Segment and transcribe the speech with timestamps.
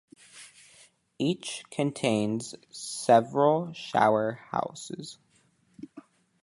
[1.19, 5.19] Each contains several shower houses.